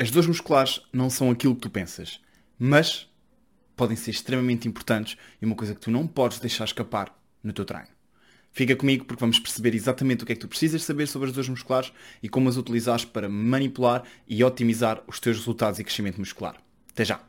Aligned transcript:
As 0.00 0.10
dores 0.10 0.26
musculares 0.26 0.80
não 0.90 1.10
são 1.10 1.30
aquilo 1.30 1.54
que 1.54 1.60
tu 1.60 1.68
pensas, 1.68 2.22
mas 2.58 3.06
podem 3.76 3.94
ser 3.94 4.12
extremamente 4.12 4.66
importantes 4.66 5.18
e 5.42 5.44
uma 5.44 5.54
coisa 5.54 5.74
que 5.74 5.80
tu 5.82 5.90
não 5.90 6.06
podes 6.06 6.38
deixar 6.38 6.64
escapar 6.64 7.14
no 7.44 7.52
teu 7.52 7.66
treino. 7.66 7.88
Fica 8.50 8.74
comigo 8.74 9.04
porque 9.04 9.20
vamos 9.20 9.38
perceber 9.38 9.74
exatamente 9.74 10.22
o 10.22 10.26
que 10.26 10.32
é 10.32 10.34
que 10.34 10.40
tu 10.40 10.48
precisas 10.48 10.84
saber 10.84 11.06
sobre 11.06 11.28
as 11.28 11.34
dores 11.34 11.50
musculares 11.50 11.92
e 12.22 12.30
como 12.30 12.48
as 12.48 12.56
utilizares 12.56 13.04
para 13.04 13.28
manipular 13.28 14.02
e 14.26 14.42
otimizar 14.42 15.02
os 15.06 15.20
teus 15.20 15.36
resultados 15.36 15.78
e 15.78 15.84
crescimento 15.84 16.18
muscular. 16.18 16.56
Até 16.90 17.04
já! 17.04 17.20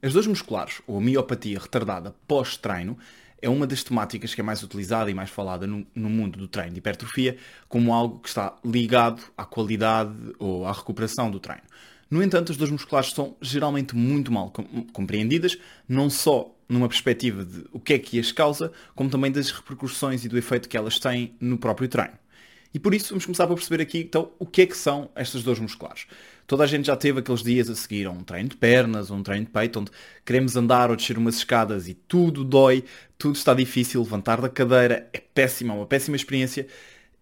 As 0.00 0.12
dores 0.12 0.28
musculares, 0.28 0.80
ou 0.86 0.98
a 0.98 1.00
miopatia 1.00 1.58
retardada 1.58 2.14
pós-treino, 2.26 2.96
é 3.42 3.48
uma 3.48 3.66
das 3.66 3.82
temáticas 3.82 4.34
que 4.34 4.40
é 4.40 4.44
mais 4.44 4.62
utilizada 4.62 5.10
e 5.10 5.14
mais 5.14 5.30
falada 5.30 5.66
no, 5.66 5.86
no, 5.94 6.10
mundo 6.10 6.38
do 6.38 6.48
treino 6.48 6.72
de 6.72 6.78
hipertrofia 6.78 7.36
como 7.68 7.92
algo 7.92 8.18
que 8.20 8.28
está 8.28 8.56
ligado 8.64 9.22
à 9.36 9.44
qualidade 9.44 10.14
ou 10.38 10.66
à 10.66 10.72
recuperação 10.72 11.30
do 11.30 11.40
treino. 11.40 11.62
No 12.10 12.22
entanto, 12.22 12.50
as 12.50 12.58
dores 12.58 12.72
musculares 12.72 13.12
são 13.12 13.36
geralmente 13.40 13.94
muito 13.94 14.32
mal 14.32 14.52
compreendidas, 14.92 15.56
não 15.88 16.10
só 16.10 16.52
numa 16.68 16.88
perspectiva 16.88 17.44
de 17.44 17.64
o 17.72 17.78
que 17.78 17.94
é 17.94 17.98
que 17.98 18.18
as 18.18 18.32
causa, 18.32 18.72
como 18.94 19.08
também 19.08 19.30
das 19.30 19.50
repercussões 19.50 20.24
e 20.24 20.28
do 20.28 20.36
efeito 20.36 20.68
que 20.68 20.76
elas 20.76 20.98
têm 20.98 21.34
no 21.40 21.56
próprio 21.56 21.88
treino. 21.88 22.18
E 22.72 22.78
por 22.78 22.94
isso 22.94 23.08
vamos 23.10 23.24
começar 23.24 23.46
por 23.46 23.54
perceber 23.54 23.82
aqui 23.82 23.98
então 23.98 24.30
o 24.38 24.46
que 24.46 24.62
é 24.62 24.66
que 24.66 24.76
são 24.76 25.10
estas 25.14 25.42
dores 25.42 25.60
musculares. 25.60 26.06
Toda 26.50 26.64
a 26.64 26.66
gente 26.66 26.86
já 26.86 26.96
teve 26.96 27.20
aqueles 27.20 27.44
dias 27.44 27.70
a 27.70 27.76
seguir 27.76 28.08
um 28.08 28.24
treino 28.24 28.48
de 28.48 28.56
pernas, 28.56 29.08
um 29.08 29.22
treino 29.22 29.44
de 29.44 29.52
peito, 29.52 29.78
onde 29.78 29.92
queremos 30.24 30.56
andar 30.56 30.90
ou 30.90 30.96
descer 30.96 31.16
umas 31.16 31.36
escadas 31.36 31.86
e 31.86 31.94
tudo 31.94 32.42
dói, 32.42 32.82
tudo 33.16 33.36
está 33.36 33.54
difícil, 33.54 34.02
levantar 34.02 34.40
da 34.40 34.48
cadeira 34.48 35.08
é 35.12 35.20
péssima, 35.20 35.74
é 35.74 35.76
uma 35.76 35.86
péssima 35.86 36.16
experiência 36.16 36.66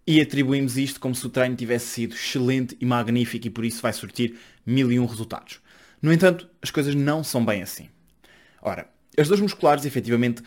e 0.07 0.19
atribuímos 0.19 0.79
isto 0.79 0.99
como 0.99 1.15
se 1.15 1.27
o 1.27 1.29
treino 1.29 1.55
tivesse 1.55 1.89
sido 1.89 2.15
excelente 2.15 2.75
e 2.81 2.87
magnífico 2.87 3.47
e 3.47 3.51
por 3.51 3.67
isso 3.67 3.83
vai 3.83 3.93
surtir 3.93 4.35
mil 4.65 4.91
e 4.91 4.99
um 4.99 5.05
resultados. 5.05 5.61
No 6.01 6.11
entanto, 6.11 6.49
as 6.63 6.71
coisas 6.71 6.95
não 6.95 7.23
são 7.23 7.45
bem 7.45 7.61
assim. 7.61 7.91
Ora, 8.63 8.89
as 9.15 9.29
dores 9.29 9.43
musculares 9.43 9.85
efetivamente 9.85 10.43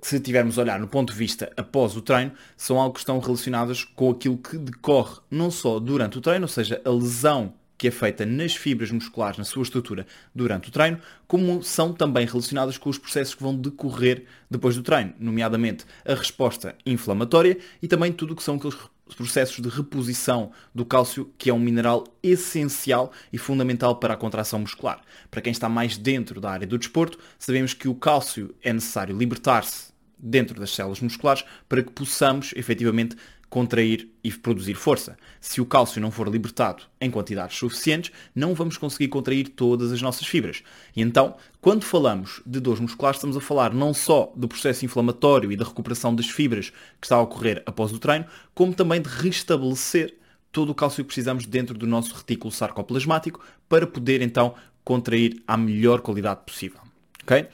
se 0.00 0.20
tivermos 0.20 0.56
a 0.56 0.62
olhar 0.62 0.78
no 0.78 0.86
ponto 0.86 1.12
de 1.12 1.18
vista 1.18 1.52
após 1.56 1.96
o 1.96 2.00
treino, 2.00 2.30
são 2.56 2.78
algo 2.78 2.94
que 2.94 3.00
estão 3.00 3.18
relacionadas 3.18 3.82
com 3.82 4.08
aquilo 4.12 4.38
que 4.38 4.56
decorre 4.56 5.18
não 5.28 5.50
só 5.50 5.80
durante 5.80 6.16
o 6.16 6.20
treino, 6.20 6.44
ou 6.44 6.48
seja, 6.48 6.80
a 6.84 6.90
lesão 6.90 7.52
que 7.76 7.88
é 7.88 7.90
feita 7.90 8.24
nas 8.24 8.54
fibras 8.54 8.90
musculares, 8.90 9.38
na 9.38 9.44
sua 9.44 9.62
estrutura, 9.62 10.06
durante 10.34 10.68
o 10.68 10.72
treino, 10.72 10.98
como 11.26 11.62
são 11.62 11.92
também 11.92 12.26
relacionadas 12.26 12.78
com 12.78 12.88
os 12.88 12.98
processos 12.98 13.34
que 13.34 13.42
vão 13.42 13.56
decorrer 13.56 14.24
depois 14.50 14.76
do 14.76 14.82
treino, 14.82 15.12
nomeadamente 15.18 15.84
a 16.04 16.14
resposta 16.14 16.76
inflamatória 16.86 17.58
e 17.82 17.88
também 17.88 18.12
tudo 18.12 18.32
o 18.32 18.36
que 18.36 18.42
são 18.42 18.56
aqueles 18.56 18.76
processos 19.16 19.60
de 19.60 19.68
reposição 19.68 20.50
do 20.74 20.84
cálcio, 20.84 21.30
que 21.36 21.50
é 21.50 21.54
um 21.54 21.58
mineral 21.58 22.04
essencial 22.22 23.12
e 23.32 23.38
fundamental 23.38 23.96
para 23.96 24.14
a 24.14 24.16
contração 24.16 24.60
muscular. 24.60 25.00
Para 25.30 25.42
quem 25.42 25.50
está 25.50 25.68
mais 25.68 25.96
dentro 25.96 26.40
da 26.40 26.50
área 26.50 26.66
do 26.66 26.78
desporto, 26.78 27.18
sabemos 27.38 27.74
que 27.74 27.88
o 27.88 27.94
cálcio 27.94 28.54
é 28.62 28.72
necessário 28.72 29.16
libertar-se 29.16 29.92
dentro 30.18 30.58
das 30.58 30.74
células 30.74 31.00
musculares 31.00 31.44
para 31.68 31.82
que 31.82 31.90
possamos 31.90 32.52
efetivamente 32.56 33.16
contrair 33.54 34.10
e 34.24 34.32
produzir 34.32 34.74
força. 34.74 35.16
Se 35.40 35.60
o 35.60 35.64
cálcio 35.64 36.02
não 36.02 36.10
for 36.10 36.26
libertado 36.26 36.82
em 37.00 37.08
quantidades 37.08 37.56
suficientes, 37.56 38.10
não 38.34 38.52
vamos 38.52 38.76
conseguir 38.76 39.06
contrair 39.06 39.46
todas 39.50 39.92
as 39.92 40.02
nossas 40.02 40.26
fibras. 40.26 40.64
E 40.96 41.00
então, 41.00 41.36
quando 41.60 41.84
falamos 41.84 42.42
de 42.44 42.58
dores 42.58 42.80
musculares, 42.80 43.18
estamos 43.18 43.36
a 43.36 43.40
falar 43.40 43.72
não 43.72 43.94
só 43.94 44.32
do 44.34 44.48
processo 44.48 44.84
inflamatório 44.84 45.52
e 45.52 45.56
da 45.56 45.64
recuperação 45.64 46.12
das 46.12 46.28
fibras 46.28 46.70
que 47.00 47.06
está 47.06 47.14
a 47.14 47.22
ocorrer 47.22 47.62
após 47.64 47.92
o 47.92 48.00
treino, 48.00 48.26
como 48.52 48.74
também 48.74 49.00
de 49.00 49.08
restabelecer 49.08 50.16
todo 50.50 50.70
o 50.70 50.74
cálcio 50.74 51.04
que 51.04 51.08
precisamos 51.08 51.46
dentro 51.46 51.78
do 51.78 51.86
nosso 51.86 52.12
retículo 52.12 52.50
sarcoplasmático 52.50 53.40
para 53.68 53.86
poder 53.86 54.20
então 54.20 54.56
contrair 54.82 55.40
à 55.46 55.56
melhor 55.56 56.00
qualidade 56.00 56.40
possível. 56.44 56.80
Ok? 57.22 57.46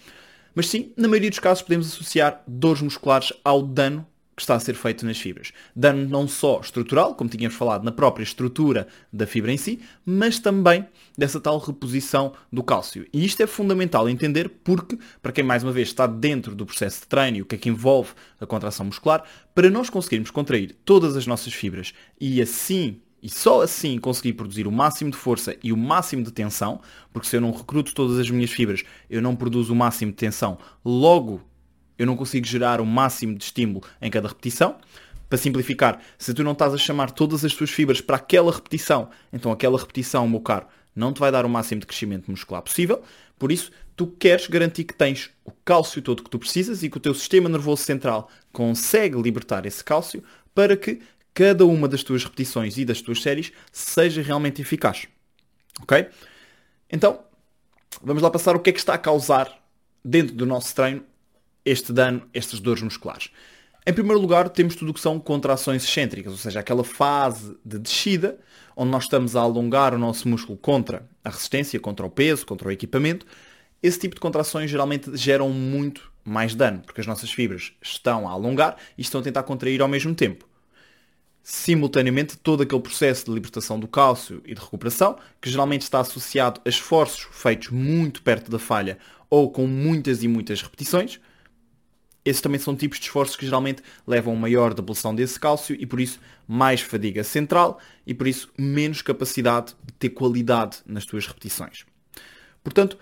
Mas 0.54 0.66
sim, 0.66 0.94
na 0.96 1.08
maioria 1.08 1.28
dos 1.28 1.38
casos 1.38 1.62
podemos 1.62 1.88
associar 1.88 2.42
dores 2.48 2.80
musculares 2.80 3.34
ao 3.44 3.60
dano 3.60 4.06
que 4.40 4.44
está 4.44 4.54
a 4.54 4.60
ser 4.60 4.74
feito 4.74 5.04
nas 5.04 5.18
fibras. 5.18 5.52
Dano 5.76 6.08
não 6.08 6.26
só 6.26 6.60
estrutural, 6.60 7.14
como 7.14 7.28
tínhamos 7.28 7.56
falado, 7.56 7.84
na 7.84 7.92
própria 7.92 8.24
estrutura 8.24 8.88
da 9.12 9.26
fibra 9.26 9.52
em 9.52 9.58
si, 9.58 9.80
mas 10.04 10.38
também 10.38 10.86
dessa 11.16 11.38
tal 11.38 11.58
reposição 11.58 12.32
do 12.50 12.62
cálcio. 12.62 13.06
E 13.12 13.24
isto 13.24 13.42
é 13.42 13.46
fundamental 13.46 14.08
entender 14.08 14.48
porque, 14.64 14.98
para 15.20 15.30
quem 15.30 15.44
mais 15.44 15.62
uma 15.62 15.72
vez 15.72 15.88
está 15.88 16.06
dentro 16.06 16.54
do 16.54 16.64
processo 16.64 17.02
de 17.02 17.06
treino 17.06 17.36
e 17.36 17.42
o 17.42 17.44
que 17.44 17.54
é 17.54 17.58
que 17.58 17.68
envolve 17.68 18.12
a 18.40 18.46
contração 18.46 18.86
muscular, 18.86 19.22
para 19.54 19.68
nós 19.68 19.90
conseguirmos 19.90 20.30
contrair 20.30 20.74
todas 20.84 21.16
as 21.16 21.26
nossas 21.26 21.52
fibras 21.52 21.92
e 22.18 22.40
assim 22.40 22.98
e 23.22 23.28
só 23.28 23.60
assim 23.60 23.98
conseguir 23.98 24.32
produzir 24.32 24.66
o 24.66 24.72
máximo 24.72 25.10
de 25.10 25.16
força 25.18 25.54
e 25.62 25.70
o 25.70 25.76
máximo 25.76 26.22
de 26.22 26.32
tensão, 26.32 26.80
porque 27.12 27.28
se 27.28 27.36
eu 27.36 27.42
não 27.42 27.52
recruto 27.52 27.94
todas 27.94 28.18
as 28.18 28.30
minhas 28.30 28.50
fibras, 28.50 28.82
eu 29.10 29.20
não 29.20 29.36
produzo 29.36 29.74
o 29.74 29.76
máximo 29.76 30.10
de 30.10 30.16
tensão, 30.16 30.56
logo 30.82 31.42
eu 32.00 32.06
não 32.06 32.16
consigo 32.16 32.46
gerar 32.46 32.80
o 32.80 32.86
máximo 32.86 33.36
de 33.36 33.44
estímulo 33.44 33.86
em 34.00 34.10
cada 34.10 34.26
repetição. 34.26 34.78
Para 35.28 35.36
simplificar, 35.36 36.00
se 36.18 36.32
tu 36.32 36.42
não 36.42 36.52
estás 36.52 36.72
a 36.72 36.78
chamar 36.78 37.10
todas 37.10 37.44
as 37.44 37.52
tuas 37.52 37.68
fibras 37.68 38.00
para 38.00 38.16
aquela 38.16 38.50
repetição, 38.50 39.10
então 39.30 39.52
aquela 39.52 39.78
repetição, 39.78 40.26
meu 40.26 40.40
caro, 40.40 40.66
não 40.96 41.12
te 41.12 41.20
vai 41.20 41.30
dar 41.30 41.44
o 41.44 41.48
máximo 41.48 41.78
de 41.78 41.86
crescimento 41.86 42.30
muscular 42.30 42.62
possível. 42.62 43.02
Por 43.38 43.52
isso, 43.52 43.70
tu 43.94 44.06
queres 44.06 44.46
garantir 44.46 44.84
que 44.84 44.94
tens 44.94 45.28
o 45.44 45.52
cálcio 45.62 46.00
todo 46.00 46.24
que 46.24 46.30
tu 46.30 46.38
precisas 46.38 46.82
e 46.82 46.88
que 46.88 46.96
o 46.96 47.00
teu 47.00 47.12
sistema 47.12 47.50
nervoso 47.50 47.82
central 47.82 48.30
consegue 48.50 49.20
libertar 49.20 49.66
esse 49.66 49.84
cálcio 49.84 50.24
para 50.54 50.78
que 50.78 51.02
cada 51.34 51.66
uma 51.66 51.86
das 51.86 52.02
tuas 52.02 52.24
repetições 52.24 52.78
e 52.78 52.84
das 52.86 53.02
tuas 53.02 53.20
séries 53.20 53.52
seja 53.70 54.22
realmente 54.22 54.62
eficaz. 54.62 55.06
Ok? 55.82 56.08
Então, 56.90 57.20
vamos 58.02 58.22
lá 58.22 58.30
passar 58.30 58.56
o 58.56 58.58
que 58.58 58.70
é 58.70 58.72
que 58.72 58.78
está 58.78 58.94
a 58.94 58.98
causar 58.98 59.54
dentro 60.02 60.34
do 60.34 60.46
nosso 60.46 60.74
treino 60.74 61.09
este 61.70 61.92
dano, 61.92 62.22
estas 62.34 62.58
dores 62.58 62.82
musculares. 62.82 63.30
Em 63.86 63.92
primeiro 63.92 64.20
lugar, 64.20 64.48
temos 64.50 64.74
tudo 64.74 64.90
o 64.90 64.94
que 64.94 65.00
são 65.00 65.18
contrações 65.18 65.84
excêntricas, 65.84 66.32
ou 66.32 66.38
seja, 66.38 66.60
aquela 66.60 66.84
fase 66.84 67.56
de 67.64 67.78
descida, 67.78 68.38
onde 68.76 68.90
nós 68.90 69.04
estamos 69.04 69.34
a 69.34 69.40
alongar 69.40 69.94
o 69.94 69.98
nosso 69.98 70.28
músculo 70.28 70.58
contra 70.58 71.08
a 71.24 71.30
resistência, 71.30 71.80
contra 71.80 72.04
o 72.04 72.10
peso, 72.10 72.44
contra 72.44 72.68
o 72.68 72.70
equipamento. 72.70 73.24
Esse 73.82 73.98
tipo 73.98 74.14
de 74.14 74.20
contrações 74.20 74.70
geralmente 74.70 75.16
geram 75.16 75.48
muito 75.48 76.10
mais 76.24 76.54
dano, 76.54 76.80
porque 76.84 77.00
as 77.00 77.06
nossas 77.06 77.30
fibras 77.30 77.72
estão 77.80 78.28
a 78.28 78.32
alongar 78.32 78.76
e 78.98 79.02
estão 79.02 79.20
a 79.20 79.24
tentar 79.24 79.44
contrair 79.44 79.80
ao 79.80 79.88
mesmo 79.88 80.14
tempo. 80.14 80.46
Simultaneamente, 81.42 82.36
todo 82.36 82.62
aquele 82.62 82.82
processo 82.82 83.24
de 83.24 83.32
libertação 83.32 83.80
do 83.80 83.88
cálcio 83.88 84.42
e 84.44 84.54
de 84.54 84.60
recuperação, 84.60 85.16
que 85.40 85.48
geralmente 85.48 85.82
está 85.82 86.00
associado 86.00 86.60
a 86.64 86.68
esforços 86.68 87.26
feitos 87.32 87.70
muito 87.70 88.22
perto 88.22 88.50
da 88.50 88.58
falha 88.58 88.98
ou 89.30 89.50
com 89.50 89.66
muitas 89.66 90.22
e 90.22 90.28
muitas 90.28 90.60
repetições, 90.60 91.18
esses 92.24 92.42
também 92.42 92.60
são 92.60 92.76
tipos 92.76 92.98
de 92.98 93.06
esforços 93.06 93.36
que 93.36 93.44
geralmente 93.44 93.82
levam 94.06 94.36
maior 94.36 94.74
debulação 94.74 95.14
desse 95.14 95.40
cálcio 95.40 95.76
e 95.78 95.86
por 95.86 96.00
isso 96.00 96.20
mais 96.46 96.80
fadiga 96.80 97.24
central 97.24 97.80
e 98.06 98.12
por 98.12 98.26
isso 98.26 98.50
menos 98.58 99.00
capacidade 99.00 99.74
de 99.84 99.92
ter 99.94 100.10
qualidade 100.10 100.78
nas 100.86 101.06
tuas 101.06 101.26
repetições. 101.26 101.84
Portanto, 102.62 102.98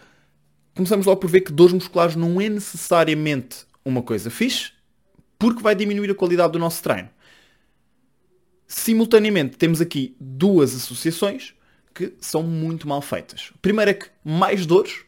começamos 0.75 1.07
logo 1.07 1.21
por 1.21 1.29
ver 1.29 1.41
que 1.41 1.53
dores 1.53 1.75
musculares 1.75 2.15
não 2.15 2.41
é 2.41 2.49
necessariamente 2.49 3.67
uma 3.85 4.03
coisa 4.03 4.31
fixe, 4.31 4.73
porque 5.39 5.63
vai 5.63 5.75
diminuir 5.75 6.11
a 6.11 6.15
qualidade 6.15 6.53
do 6.53 6.59
nosso 6.59 6.83
treino. 6.83 7.11
Simultaneamente, 8.67 9.57
temos 9.57 9.81
aqui 9.81 10.15
duas 10.21 10.75
associações 10.75 11.55
que 11.95 12.15
são 12.21 12.43
muito 12.43 12.87
mal 12.87 13.03
feitas. 13.03 13.51
A 13.55 13.59
primeira 13.59 13.91
é 13.91 13.95
que 13.95 14.07
mais 14.25 14.67
dores 14.67 15.05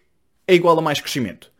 é 0.48 0.54
igual 0.54 0.76
a 0.78 0.82
mais 0.82 1.00
crescimento. 1.00 1.52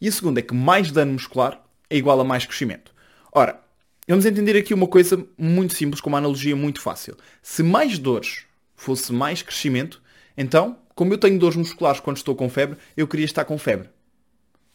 E 0.00 0.08
a 0.08 0.12
segunda 0.12 0.40
é 0.40 0.42
que 0.42 0.54
mais 0.54 0.90
dano 0.90 1.12
muscular 1.12 1.61
é 1.92 1.96
igual 1.96 2.18
a 2.18 2.24
mais 2.24 2.46
crescimento. 2.46 2.92
Ora, 3.30 3.60
vamos 4.08 4.24
entender 4.24 4.56
aqui 4.56 4.72
uma 4.72 4.86
coisa 4.86 5.24
muito 5.36 5.74
simples, 5.74 6.00
com 6.00 6.08
uma 6.08 6.18
analogia 6.18 6.56
muito 6.56 6.80
fácil. 6.80 7.16
Se 7.42 7.62
mais 7.62 7.98
dores 7.98 8.46
fosse 8.74 9.12
mais 9.12 9.42
crescimento, 9.42 10.02
então, 10.36 10.78
como 10.94 11.12
eu 11.12 11.18
tenho 11.18 11.38
dores 11.38 11.56
musculares 11.56 12.00
quando 12.00 12.16
estou 12.16 12.34
com 12.34 12.48
febre, 12.48 12.78
eu 12.96 13.06
queria 13.06 13.26
estar 13.26 13.44
com 13.44 13.58
febre. 13.58 13.90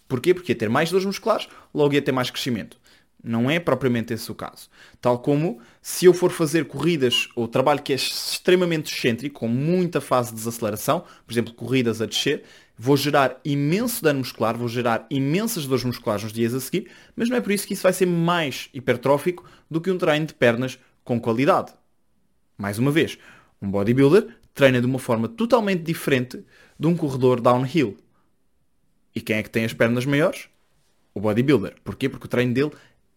Porquê? 0.08 0.34
Porque 0.34 0.52
ia 0.52 0.56
ter 0.56 0.70
mais 0.70 0.92
dores 0.92 1.06
musculares, 1.06 1.48
logo 1.74 1.94
ia 1.94 2.02
ter 2.02 2.12
mais 2.12 2.30
crescimento. 2.30 2.80
Não 3.24 3.50
é 3.50 3.60
propriamente 3.60 4.14
esse 4.14 4.32
o 4.32 4.36
caso. 4.36 4.70
Tal 5.02 5.18
como 5.18 5.60
se 5.82 6.06
eu 6.06 6.14
for 6.14 6.32
fazer 6.32 6.66
corridas 6.66 7.30
ou 7.36 7.48
trabalho 7.48 7.82
que 7.82 7.92
é 7.92 7.96
extremamente 7.96 8.94
excêntrico, 8.94 9.40
com 9.40 9.48
muita 9.48 10.00
fase 10.00 10.30
de 10.30 10.36
desaceleração, 10.36 11.04
por 11.26 11.34
exemplo, 11.34 11.54
corridas 11.54 12.00
a 12.00 12.06
descer, 12.06 12.44
vou 12.78 12.96
gerar 12.96 13.40
imenso 13.44 14.04
dano 14.04 14.20
muscular, 14.20 14.56
vou 14.56 14.68
gerar 14.68 15.08
imensas 15.10 15.66
dores 15.66 15.84
musculares 15.84 16.24
nos 16.24 16.34
dias 16.34 16.54
a 16.54 16.60
seguir, 16.60 16.92
mas 17.16 17.30
não 17.30 17.38
é 17.38 17.42
por 17.42 17.52
isso 17.52 17.66
que 17.66 17.74
isso 17.74 17.84
vai 17.84 17.94
ser 17.94 18.06
mais 18.06 18.70
hipertrófico 18.74 19.44
do 19.70 19.82
que 19.82 19.90
um 19.90 19.98
treino 19.98 20.28
de 20.28 20.34
pernas 20.34 20.78
com 21.04 21.20
qualidade. 21.20 21.74
Mais 22.58 22.78
uma 22.78 22.92
vez, 22.92 23.18
um 23.62 23.70
bodybuilder 23.70 24.28
treina 24.54 24.80
de 24.80 24.88
uma 24.88 25.00
forma 25.00 25.28
totalmente 25.28 25.84
diferente 25.84 26.44
de 26.80 26.88
um 26.88 26.96
corredor 26.96 27.40
downhill. 27.42 27.98
E 29.16 29.22
quem 29.22 29.38
é 29.38 29.44
que 29.44 29.50
tem 29.50 29.66
as 29.66 29.74
pernas 29.74 30.06
maiores? 30.06 30.50
O 31.14 31.20
bodybuilder. 31.20 31.76
Porquê? 31.84 32.08
Porque 32.08 32.26
o 32.26 32.30
treino 32.30 32.54
dele 32.54 32.72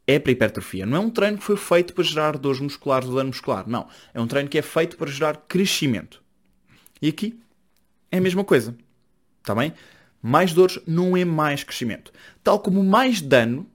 é 0.06 0.18
para 0.18 0.32
hipertrofia. 0.32 0.86
Não 0.86 0.96
é 0.96 1.00
um 1.00 1.10
treino 1.10 1.38
que 1.38 1.44
foi 1.44 1.56
feito 1.56 1.94
para 1.94 2.04
gerar 2.04 2.38
dores 2.38 2.60
musculares 2.60 3.08
ou 3.08 3.14
dano 3.14 3.28
muscular. 3.28 3.68
Não. 3.68 3.88
É 4.12 4.20
um 4.20 4.26
treino 4.26 4.48
que 4.48 4.58
é 4.58 4.62
feito 4.62 4.96
para 4.96 5.10
gerar 5.10 5.36
crescimento. 5.48 6.22
E 7.00 7.08
aqui 7.08 7.38
é 8.10 8.18
a 8.18 8.20
mesma 8.20 8.44
coisa. 8.44 8.74
Está 9.40 9.54
bem? 9.54 9.72
Mais 10.22 10.52
dores 10.52 10.78
não 10.86 11.16
é 11.16 11.24
mais 11.24 11.64
crescimento. 11.64 12.12
Tal 12.44 12.60
como 12.60 12.84
mais 12.84 13.20
dano 13.20 13.66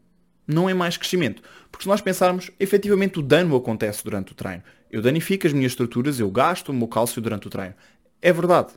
não 0.47 0.69
é 0.69 0.73
mais 0.73 0.95
crescimento. 0.95 1.41
Porque 1.71 1.83
se 1.83 1.89
nós 1.89 2.01
pensarmos, 2.01 2.51
efetivamente 2.59 3.19
o 3.19 3.23
dano 3.23 3.55
acontece 3.55 4.03
durante 4.03 4.31
o 4.31 4.35
treino. 4.35 4.63
Eu 4.91 5.01
danifico 5.01 5.47
as 5.47 5.53
minhas 5.53 5.71
estruturas, 5.71 6.19
eu 6.19 6.29
gasto 6.29 6.69
o 6.69 6.73
meu 6.73 6.87
cálcio 6.87 7.21
durante 7.21 7.47
o 7.47 7.49
treino. 7.49 7.73
É 8.21 8.31
verdade. 8.31 8.73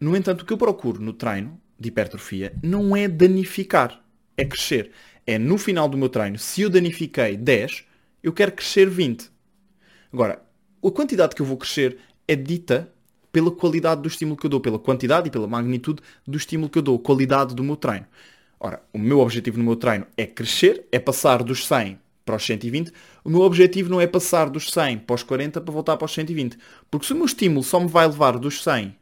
No 0.00 0.16
entanto, 0.16 0.42
o 0.42 0.44
que 0.44 0.52
eu 0.52 0.58
procuro 0.58 1.02
no 1.02 1.12
treino 1.12 1.60
de 1.78 1.88
hipertrofia 1.88 2.54
não 2.62 2.96
é 2.96 3.08
danificar, 3.08 4.00
é 4.36 4.44
crescer. 4.44 4.92
É 5.26 5.38
no 5.38 5.58
final 5.58 5.88
do 5.88 5.98
meu 5.98 6.08
treino, 6.08 6.38
se 6.38 6.62
eu 6.62 6.70
danifiquei 6.70 7.36
10, 7.36 7.84
eu 8.22 8.32
quero 8.32 8.52
crescer 8.52 8.88
20. 8.88 9.30
Agora, 10.12 10.42
a 10.84 10.90
quantidade 10.90 11.34
que 11.34 11.42
eu 11.42 11.46
vou 11.46 11.56
crescer 11.56 11.98
é 12.26 12.36
dita 12.36 12.92
pela 13.32 13.50
qualidade 13.50 14.02
do 14.02 14.08
estímulo 14.08 14.36
que 14.36 14.46
eu 14.46 14.50
dou, 14.50 14.60
pela 14.60 14.78
quantidade 14.78 15.28
e 15.28 15.30
pela 15.30 15.46
magnitude 15.46 16.02
do 16.26 16.36
estímulo 16.36 16.70
que 16.70 16.78
eu 16.78 16.82
dou, 16.82 16.98
qualidade 16.98 17.54
do 17.54 17.62
meu 17.62 17.76
treino. 17.76 18.06
Ora, 18.60 18.82
o 18.92 18.98
meu 18.98 19.20
objetivo 19.20 19.58
no 19.58 19.64
meu 19.64 19.76
treino 19.76 20.06
é 20.16 20.26
crescer, 20.26 20.86
é 20.90 20.98
passar 20.98 21.42
dos 21.42 21.66
100 21.66 21.98
para 22.24 22.36
os 22.36 22.44
120. 22.44 22.92
O 23.24 23.30
meu 23.30 23.40
objetivo 23.40 23.88
não 23.88 24.00
é 24.00 24.06
passar 24.06 24.50
dos 24.50 24.70
100 24.70 24.98
para 24.98 25.14
os 25.14 25.22
40 25.22 25.60
para 25.60 25.72
voltar 25.72 25.96
para 25.96 26.04
os 26.04 26.12
120. 26.12 26.58
Porque 26.90 27.06
se 27.06 27.12
o 27.12 27.16
meu 27.16 27.24
estímulo 27.24 27.62
só 27.62 27.78
me 27.80 27.88
vai 27.88 28.06
levar 28.06 28.38
dos 28.38 28.62
100 28.62 28.94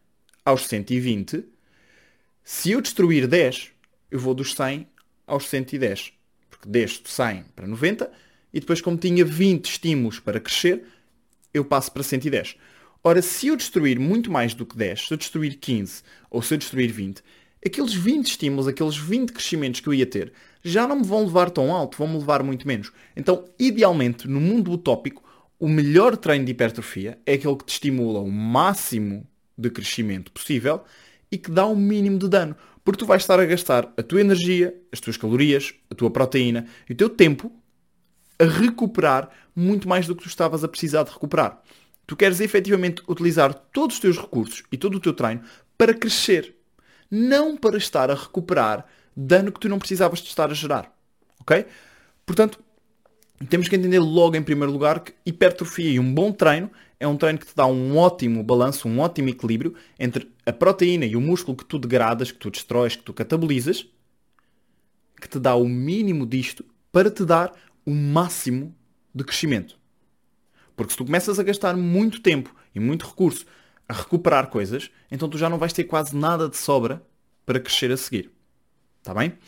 aos 0.44 0.66
120, 0.66 1.44
se 2.44 2.70
eu 2.70 2.80
destruir 2.80 3.26
10, 3.26 3.72
eu 4.10 4.20
vou 4.20 4.34
dos 4.34 4.54
100 4.54 4.86
aos 5.26 5.48
110. 5.48 6.12
Porque 6.48 6.68
desço 6.68 7.02
de 7.02 7.10
100 7.10 7.44
para 7.56 7.66
90 7.66 8.10
e 8.52 8.60
depois 8.60 8.80
como 8.80 8.96
tinha 8.96 9.24
20 9.24 9.64
estímulos 9.66 10.20
para 10.20 10.38
crescer, 10.38 10.84
eu 11.52 11.64
passo 11.64 11.90
para 11.90 12.02
110. 12.02 12.56
Ora, 13.08 13.22
se 13.22 13.46
eu 13.46 13.54
destruir 13.54 14.00
muito 14.00 14.32
mais 14.32 14.52
do 14.52 14.66
que 14.66 14.76
10, 14.76 15.06
se 15.06 15.14
eu 15.14 15.16
destruir 15.16 15.58
15 15.60 16.02
ou 16.28 16.42
se 16.42 16.52
eu 16.52 16.58
destruir 16.58 16.90
20, 16.90 17.22
aqueles 17.64 17.94
20 17.94 18.26
estímulos, 18.26 18.66
aqueles 18.66 18.96
20 18.96 19.30
crescimentos 19.30 19.78
que 19.78 19.88
eu 19.88 19.94
ia 19.94 20.04
ter, 20.04 20.32
já 20.60 20.88
não 20.88 20.96
me 20.96 21.04
vão 21.04 21.22
levar 21.24 21.48
tão 21.50 21.72
alto, 21.72 21.96
vão 21.96 22.08
me 22.08 22.18
levar 22.18 22.42
muito 22.42 22.66
menos. 22.66 22.90
Então, 23.14 23.44
idealmente, 23.60 24.26
no 24.26 24.40
mundo 24.40 24.72
utópico, 24.72 25.22
o 25.56 25.68
melhor 25.68 26.16
treino 26.16 26.46
de 26.46 26.50
hipertrofia 26.50 27.16
é 27.24 27.34
aquele 27.34 27.54
que 27.54 27.66
te 27.66 27.74
estimula 27.74 28.18
o 28.18 28.28
máximo 28.28 29.24
de 29.56 29.70
crescimento 29.70 30.32
possível 30.32 30.82
e 31.30 31.38
que 31.38 31.52
dá 31.52 31.64
o 31.64 31.76
mínimo 31.76 32.18
de 32.18 32.28
dano. 32.28 32.56
Porque 32.84 32.98
tu 32.98 33.06
vais 33.06 33.22
estar 33.22 33.38
a 33.38 33.44
gastar 33.44 33.88
a 33.96 34.02
tua 34.02 34.20
energia, 34.20 34.74
as 34.90 34.98
tuas 34.98 35.16
calorias, 35.16 35.72
a 35.88 35.94
tua 35.94 36.10
proteína 36.10 36.66
e 36.90 36.92
o 36.92 36.96
teu 36.96 37.08
tempo 37.08 37.52
a 38.36 38.44
recuperar 38.44 39.30
muito 39.54 39.88
mais 39.88 40.08
do 40.08 40.16
que 40.16 40.24
tu 40.24 40.28
estavas 40.28 40.64
a 40.64 40.68
precisar 40.68 41.04
de 41.04 41.12
recuperar. 41.12 41.62
Tu 42.06 42.16
queres 42.16 42.40
efetivamente 42.40 43.02
utilizar 43.08 43.52
todos 43.52 43.96
os 43.96 44.00
teus 44.00 44.16
recursos 44.16 44.62
e 44.70 44.76
todo 44.76 44.96
o 44.96 45.00
teu 45.00 45.12
treino 45.12 45.42
para 45.76 45.92
crescer, 45.92 46.54
não 47.10 47.56
para 47.56 47.76
estar 47.76 48.10
a 48.10 48.14
recuperar 48.14 48.86
dano 49.16 49.50
que 49.50 49.60
tu 49.60 49.68
não 49.68 49.78
precisavas 49.78 50.20
de 50.20 50.28
estar 50.28 50.50
a 50.50 50.54
gerar. 50.54 50.92
Ok? 51.40 51.66
Portanto, 52.24 52.60
temos 53.48 53.68
que 53.68 53.76
entender 53.76 53.98
logo 53.98 54.36
em 54.36 54.42
primeiro 54.42 54.72
lugar 54.72 55.00
que 55.00 55.14
hipertrofia 55.24 55.90
e 55.90 55.98
um 55.98 56.14
bom 56.14 56.32
treino 56.32 56.70
é 56.98 57.06
um 57.06 57.16
treino 57.16 57.38
que 57.38 57.46
te 57.46 57.54
dá 57.54 57.66
um 57.66 57.96
ótimo 57.96 58.42
balanço, 58.42 58.88
um 58.88 59.00
ótimo 59.00 59.28
equilíbrio 59.28 59.74
entre 59.98 60.30
a 60.46 60.52
proteína 60.52 61.04
e 61.04 61.14
o 61.14 61.20
músculo 61.20 61.56
que 61.56 61.64
tu 61.64 61.78
degradas, 61.78 62.32
que 62.32 62.38
tu 62.38 62.50
destróis, 62.50 62.96
que 62.96 63.02
tu 63.02 63.12
catabolizas, 63.12 63.86
que 65.20 65.28
te 65.28 65.38
dá 65.38 65.54
o 65.54 65.68
mínimo 65.68 66.26
disto 66.26 66.64
para 66.90 67.10
te 67.10 67.24
dar 67.24 67.52
o 67.84 67.90
máximo 67.90 68.74
de 69.14 69.24
crescimento. 69.24 69.78
Porque 70.76 70.92
se 70.92 70.98
tu 70.98 71.04
começas 71.04 71.38
a 71.38 71.42
gastar 71.42 71.76
muito 71.76 72.20
tempo 72.20 72.54
e 72.74 72.78
muito 72.78 73.06
recurso 73.06 73.46
a 73.88 73.94
recuperar 73.94 74.48
coisas, 74.48 74.90
então 75.10 75.28
tu 75.28 75.38
já 75.38 75.48
não 75.48 75.58
vais 75.58 75.72
ter 75.72 75.84
quase 75.84 76.14
nada 76.14 76.48
de 76.48 76.56
sobra 76.56 77.02
para 77.46 77.58
crescer 77.58 77.90
a 77.90 77.96
seguir. 77.96 78.30
Está 78.98 79.14
bem? 79.14 79.38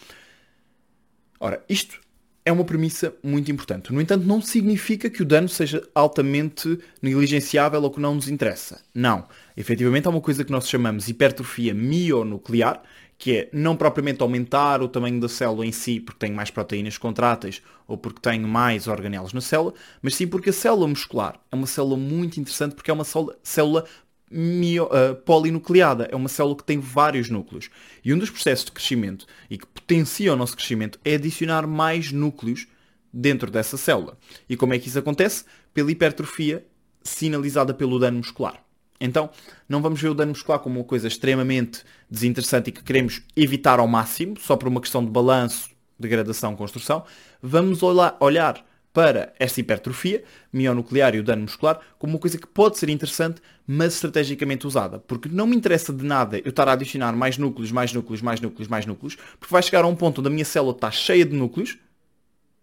Ora, 1.39 1.63
isto 1.69 2.01
é 2.49 2.53
uma 2.53 2.65
premissa 2.65 3.15
muito 3.23 3.53
importante. 3.53 3.93
No 3.93 4.01
entanto, 4.01 4.25
não 4.25 4.41
significa 4.41 5.11
que 5.11 5.21
o 5.21 5.25
dano 5.25 5.51
seja 5.51 5.87
altamente 5.95 6.79
negligenciável 7.03 7.83
ou 7.83 7.91
que 7.91 8.01
não 8.01 8.15
nos 8.15 8.27
interessa. 8.27 8.81
Não. 8.95 9.27
Efetivamente, 9.55 10.07
há 10.07 10.11
uma 10.11 10.21
coisa 10.23 10.43
que 10.43 10.51
nós 10.51 10.67
chamamos 10.67 11.09
hipertrofia 11.09 11.75
mionuclear, 11.75 12.83
que 13.19 13.37
é 13.37 13.49
não 13.53 13.77
propriamente 13.77 14.23
aumentar 14.23 14.81
o 14.81 14.89
tamanho 14.89 15.21
da 15.21 15.29
célula 15.29 15.67
em 15.67 15.73
si 15.73 16.01
porque 16.01 16.21
tem 16.21 16.33
mais 16.33 16.51
proteínas 16.51 16.97
contráteis 16.97 17.61
ou 17.87 17.99
porque 17.99 18.21
tem 18.21 18.41
mais 18.41 18.89
organelos 18.89 19.35
na 19.35 19.43
célula, 19.43 19.75
mas 20.01 20.15
sim 20.15 20.27
porque 20.27 20.49
a 20.49 20.53
célula 20.53 20.89
muscular 20.89 21.39
é 21.53 21.55
uma 21.55 21.67
célula 21.67 21.99
muito 21.99 22.41
interessante 22.41 22.75
porque 22.75 22.91
é 22.91 22.95
uma 22.95 23.05
célula 23.43 23.85
mio, 24.31 24.85
uh, 24.85 25.15
polinucleada, 25.15 26.09
é 26.11 26.17
uma 26.17 26.29
célula 26.29 26.57
que 26.57 26.65
tem 26.65 26.79
vários 26.79 27.31
núcleos. 27.31 27.71
E 28.05 28.13
um 28.13 28.19
dos 28.19 28.31
processos 28.31 28.67
de 28.67 28.73
crescimento 28.73 29.27
e 29.49 29.59
que 29.59 29.67
potencia 29.67 30.33
o 30.33 30.37
nosso 30.37 30.57
crescimento 30.57 30.99
é 31.05 31.15
adicionar 31.15 31.67
mais 31.67 32.13
núcleos 32.13 32.67
dentro 33.13 33.51
dessa 33.51 33.77
célula. 33.77 34.19
E 34.49 34.57
como 34.57 34.75
é 34.75 34.79
que 34.79 34.89
isso 34.89 34.99
acontece? 34.99 35.45
Pela 35.73 35.91
hipertrofia 35.91 36.67
sinalizada 37.03 37.73
pelo 37.73 37.99
dano 37.99 38.19
muscular. 38.19 38.63
Então, 39.01 39.31
não 39.69 39.81
vamos 39.81 40.01
ver 40.01 40.09
o 40.09 40.15
dano 40.15 40.31
muscular 40.31 40.59
como 40.59 40.81
uma 40.81 40.85
coisa 40.85 41.07
extremamente 41.07 41.85
desinteressante 42.11 42.71
e 42.71 42.73
que 42.73 42.83
queremos 42.83 43.23
evitar 43.37 43.79
ao 43.79 43.87
máximo, 43.87 44.35
só 44.41 44.57
por 44.57 44.69
uma 44.69 44.81
questão 44.81 45.05
de 45.05 45.11
balanço, 45.11 45.71
degradação, 45.99 46.57
construção. 46.57 47.05
Vamos 47.41 47.81
olhar 48.21 48.65
para 48.99 49.33
esta 49.39 49.61
hipertrofia 49.61 50.25
mionuclear 50.53 51.15
e 51.15 51.21
o 51.21 51.23
dano 51.23 51.43
muscular 51.43 51.79
como 52.01 52.15
uma 52.15 52.19
coisa 52.19 52.37
que 52.37 52.49
pode 52.49 52.79
ser 52.79 52.89
interessante, 52.89 53.41
mas 53.65 53.95
estrategicamente 53.95 54.67
usada. 54.67 54.99
Porque 54.99 55.29
não 55.29 55.47
me 55.47 55.55
interessa 55.55 55.93
de 55.93 56.05
nada 56.05 56.41
eu 56.41 56.51
estar 56.51 56.67
a 56.67 56.73
adicionar 56.73 57.13
mais 57.13 57.39
núcleos, 57.39 57.71
mais 57.71 57.93
núcleos, 57.93 58.21
mais 58.21 58.41
núcleos, 58.41 58.67
mais 58.67 58.87
núcleos, 58.87 59.15
porque 59.39 59.53
vai 59.53 59.63
chegar 59.63 59.85
a 59.85 59.87
um 59.87 59.95
ponto 59.95 60.19
onde 60.19 60.27
a 60.27 60.33
minha 60.33 60.45
célula 60.45 60.73
está 60.73 60.91
cheia 60.91 61.25
de 61.25 61.33
núcleos, 61.33 61.79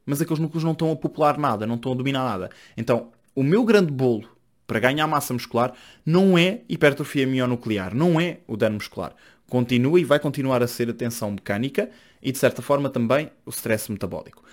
mas 0.06 0.22
aqueles 0.22 0.40
núcleos 0.40 0.66
não 0.66 0.74
estão 0.74 0.92
a 0.92 0.96
popular 0.98 1.38
nada, 1.38 1.66
não 1.66 1.76
estão 1.76 1.94
a 1.94 1.96
dominar 1.96 2.26
nada. 2.26 2.50
Então, 2.76 3.14
o 3.34 3.42
meu 3.42 3.64
grande 3.64 3.94
bolo 3.94 4.28
para 4.68 4.82
ganhar 4.82 5.08
massa 5.08 5.32
muscular 5.32 5.72
não 6.06 6.38
é 6.38 6.64
hipertrofia 6.68 7.26
mionuclear, 7.26 7.96
não 7.96 8.20
é 8.20 8.40
o 8.46 8.58
dano 8.58 8.76
muscular. 8.76 9.16
Continua 9.48 10.02
e 10.02 10.04
vai 10.04 10.20
continuar 10.20 10.62
a 10.62 10.68
ser 10.68 10.90
a 10.90 10.94
tensão 10.94 11.32
mecânica 11.32 11.90
e, 12.22 12.30
de 12.30 12.38
certa 12.38 12.62
forma, 12.62 12.90
também 12.90 13.32
o 13.46 13.52
stress 13.52 13.90
metabólico. 13.90 14.44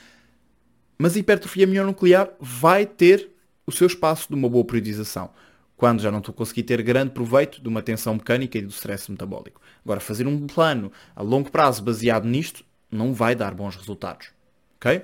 Mas 1.02 1.16
a 1.16 1.18
hipertrofia 1.18 1.66
mionuclear 1.66 2.30
vai 2.38 2.86
ter 2.86 3.28
o 3.66 3.72
seu 3.72 3.88
espaço 3.88 4.28
de 4.28 4.36
uma 4.36 4.48
boa 4.48 4.64
periodização, 4.64 5.30
quando 5.76 6.00
já 6.00 6.12
não 6.12 6.20
estou 6.20 6.32
a 6.32 6.36
conseguir 6.36 6.62
ter 6.62 6.80
grande 6.80 7.10
proveito 7.10 7.60
de 7.60 7.66
uma 7.66 7.82
tensão 7.82 8.14
mecânica 8.14 8.56
e 8.56 8.62
do 8.62 8.70
stress 8.70 9.10
metabólico. 9.10 9.60
Agora, 9.84 9.98
fazer 9.98 10.28
um 10.28 10.46
plano 10.46 10.92
a 11.16 11.20
longo 11.20 11.50
prazo 11.50 11.82
baseado 11.82 12.24
nisto 12.24 12.64
não 12.88 13.12
vai 13.12 13.34
dar 13.34 13.52
bons 13.52 13.74
resultados. 13.74 14.28
Ok? 14.76 15.02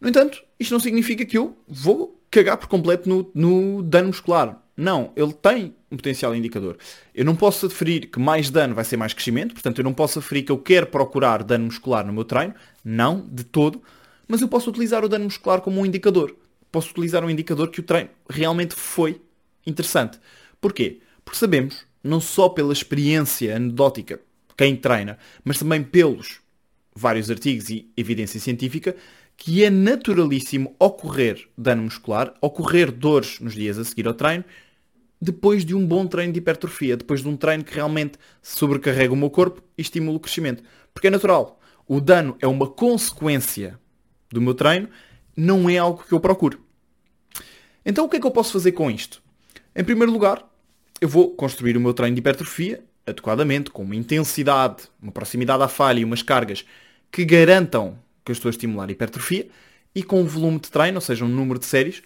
No 0.00 0.08
entanto, 0.08 0.44
isto 0.60 0.70
não 0.70 0.78
significa 0.78 1.24
que 1.24 1.36
eu 1.36 1.58
vou 1.66 2.16
cagar 2.30 2.56
por 2.56 2.68
completo 2.68 3.08
no, 3.08 3.28
no 3.34 3.82
dano 3.82 4.06
muscular. 4.06 4.62
Não, 4.76 5.10
ele 5.16 5.32
tem 5.32 5.74
um 5.90 5.96
potencial 5.96 6.36
indicador. 6.36 6.76
Eu 7.12 7.24
não 7.24 7.34
posso 7.34 7.66
aferir 7.66 8.12
que 8.12 8.20
mais 8.20 8.48
dano 8.48 8.76
vai 8.76 8.84
ser 8.84 8.96
mais 8.96 9.12
crescimento, 9.12 9.54
portanto 9.54 9.78
eu 9.80 9.84
não 9.84 9.92
posso 9.92 10.20
aferir 10.20 10.44
que 10.44 10.52
eu 10.52 10.58
quero 10.58 10.86
procurar 10.86 11.42
dano 11.42 11.64
muscular 11.64 12.06
no 12.06 12.12
meu 12.12 12.24
treino, 12.24 12.54
não, 12.84 13.26
de 13.28 13.42
todo, 13.42 13.82
mas 14.26 14.40
eu 14.40 14.48
posso 14.48 14.70
utilizar 14.70 15.04
o 15.04 15.08
dano 15.08 15.24
muscular 15.24 15.60
como 15.60 15.80
um 15.80 15.86
indicador. 15.86 16.34
Posso 16.70 16.90
utilizar 16.90 17.24
um 17.24 17.30
indicador 17.30 17.70
que 17.70 17.80
o 17.80 17.82
treino 17.82 18.10
realmente 18.28 18.74
foi 18.74 19.20
interessante. 19.66 20.18
Porquê? 20.60 21.00
Porque 21.24 21.38
sabemos, 21.38 21.84
não 22.02 22.20
só 22.20 22.48
pela 22.48 22.72
experiência 22.72 23.56
anedótica 23.56 24.20
quem 24.56 24.74
treina, 24.74 25.18
mas 25.44 25.58
também 25.58 25.82
pelos 25.82 26.40
vários 26.94 27.30
artigos 27.30 27.68
e 27.68 27.90
evidência 27.96 28.40
científica, 28.40 28.96
que 29.36 29.62
é 29.62 29.68
naturalíssimo 29.68 30.74
ocorrer 30.78 31.46
dano 31.56 31.82
muscular, 31.82 32.34
ocorrer 32.40 32.90
dores 32.90 33.38
nos 33.38 33.54
dias 33.54 33.78
a 33.78 33.84
seguir 33.84 34.06
ao 34.06 34.14
treino, 34.14 34.44
depois 35.20 35.64
de 35.64 35.74
um 35.74 35.86
bom 35.86 36.06
treino 36.06 36.32
de 36.32 36.38
hipertrofia, 36.38 36.96
depois 36.96 37.22
de 37.22 37.28
um 37.28 37.36
treino 37.36 37.64
que 37.64 37.74
realmente 37.74 38.18
sobrecarrega 38.42 39.12
o 39.12 39.16
meu 39.16 39.30
corpo 39.30 39.62
e 39.76 39.82
estimula 39.82 40.16
o 40.16 40.20
crescimento. 40.20 40.62
Porque 40.92 41.08
é 41.08 41.10
natural. 41.10 41.60
O 41.86 42.00
dano 42.00 42.36
é 42.40 42.46
uma 42.46 42.66
consequência 42.66 43.78
do 44.36 44.42
meu 44.42 44.54
treino, 44.54 44.88
não 45.36 45.68
é 45.68 45.76
algo 45.76 46.04
que 46.06 46.12
eu 46.12 46.20
procuro. 46.20 46.60
Então 47.84 48.04
o 48.04 48.08
que 48.08 48.16
é 48.16 48.20
que 48.20 48.26
eu 48.26 48.30
posso 48.30 48.52
fazer 48.52 48.72
com 48.72 48.90
isto? 48.90 49.22
Em 49.74 49.84
primeiro 49.84 50.12
lugar, 50.12 50.44
eu 51.00 51.08
vou 51.08 51.30
construir 51.34 51.76
o 51.76 51.80
meu 51.80 51.92
treino 51.92 52.14
de 52.14 52.20
hipertrofia 52.20 52.82
adequadamente, 53.06 53.70
com 53.70 53.82
uma 53.82 53.94
intensidade, 53.94 54.84
uma 55.00 55.12
proximidade 55.12 55.62
à 55.62 55.68
falha 55.68 56.00
e 56.00 56.04
umas 56.04 56.22
cargas 56.22 56.64
que 57.10 57.24
garantam 57.24 57.96
que 58.24 58.32
eu 58.32 58.32
estou 58.32 58.48
a 58.48 58.50
estimular 58.50 58.88
a 58.88 58.92
hipertrofia 58.92 59.48
e 59.94 60.02
com 60.02 60.20
um 60.20 60.26
volume 60.26 60.58
de 60.58 60.70
treino, 60.70 60.96
ou 60.96 61.00
seja, 61.00 61.24
um 61.24 61.28
número 61.28 61.58
de 61.58 61.66
séries 61.66 62.02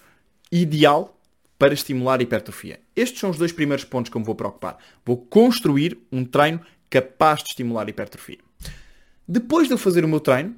ideal 0.52 1.18
para 1.58 1.72
estimular 1.72 2.20
a 2.20 2.22
hipertrofia. 2.22 2.80
Estes 2.94 3.20
são 3.20 3.30
os 3.30 3.38
dois 3.38 3.52
primeiros 3.52 3.84
pontos 3.84 4.10
que 4.10 4.16
eu 4.16 4.20
me 4.20 4.26
vou 4.26 4.34
preocupar. 4.34 4.76
Vou 5.04 5.16
construir 5.16 5.98
um 6.12 6.24
treino 6.24 6.60
capaz 6.90 7.42
de 7.42 7.50
estimular 7.50 7.86
a 7.86 7.90
hipertrofia. 7.90 8.38
Depois 9.26 9.68
de 9.68 9.74
eu 9.74 9.78
fazer 9.78 10.04
o 10.04 10.08
meu 10.08 10.20
treino, 10.20 10.54